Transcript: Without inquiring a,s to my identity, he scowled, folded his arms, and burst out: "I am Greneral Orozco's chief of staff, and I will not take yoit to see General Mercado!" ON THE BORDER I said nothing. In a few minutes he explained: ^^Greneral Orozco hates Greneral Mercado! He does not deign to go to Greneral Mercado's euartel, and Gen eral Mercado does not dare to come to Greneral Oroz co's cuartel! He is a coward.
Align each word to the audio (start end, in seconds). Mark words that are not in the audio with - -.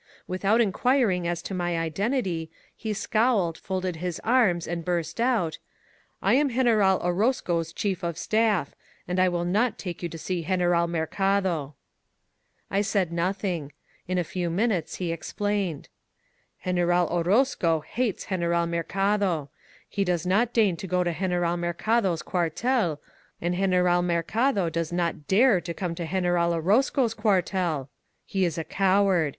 Without 0.27 0.59
inquiring 0.61 1.27
a,s 1.27 1.43
to 1.43 1.53
my 1.53 1.77
identity, 1.77 2.49
he 2.75 2.91
scowled, 2.91 3.55
folded 3.59 3.97
his 3.97 4.19
arms, 4.21 4.67
and 4.67 4.83
burst 4.83 5.21
out: 5.21 5.59
"I 6.23 6.33
am 6.33 6.49
Greneral 6.49 6.99
Orozco's 7.03 7.71
chief 7.71 8.01
of 8.01 8.17
staff, 8.17 8.73
and 9.07 9.19
I 9.19 9.29
will 9.29 9.45
not 9.45 9.77
take 9.77 9.99
yoit 10.01 10.09
to 10.09 10.17
see 10.17 10.43
General 10.45 10.87
Mercado!" 10.87 11.49
ON 11.51 11.65
THE 11.65 11.67
BORDER 11.67 11.75
I 12.71 12.81
said 12.81 13.11
nothing. 13.13 13.73
In 14.07 14.17
a 14.17 14.23
few 14.23 14.49
minutes 14.49 14.95
he 14.95 15.11
explained: 15.11 15.87
^^Greneral 16.65 17.11
Orozco 17.11 17.81
hates 17.81 18.25
Greneral 18.25 18.67
Mercado! 18.67 19.51
He 19.87 20.03
does 20.03 20.25
not 20.25 20.51
deign 20.51 20.77
to 20.77 20.87
go 20.87 21.03
to 21.03 21.13
Greneral 21.13 21.59
Mercado's 21.59 22.23
euartel, 22.23 22.97
and 23.39 23.53
Gen 23.53 23.69
eral 23.69 24.03
Mercado 24.03 24.67
does 24.67 24.91
not 24.91 25.27
dare 25.27 25.61
to 25.61 25.75
come 25.75 25.93
to 25.93 26.07
Greneral 26.07 26.53
Oroz 26.59 26.91
co's 26.91 27.13
cuartel! 27.13 27.87
He 28.25 28.45
is 28.45 28.57
a 28.57 28.63
coward. 28.63 29.29